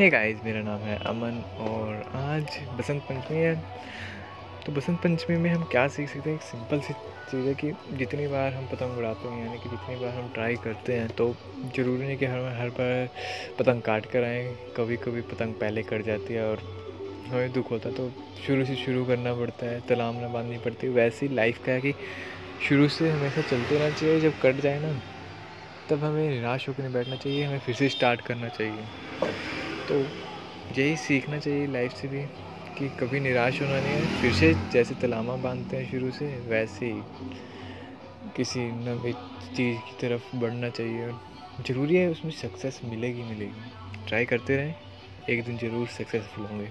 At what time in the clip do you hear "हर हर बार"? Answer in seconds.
12.26-13.08